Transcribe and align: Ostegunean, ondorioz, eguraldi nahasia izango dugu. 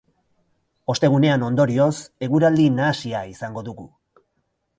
Ostegunean, 0.93 1.45
ondorioz, 1.47 1.91
eguraldi 2.29 2.67
nahasia 2.79 3.23
izango 3.35 3.65
dugu. 3.71 3.87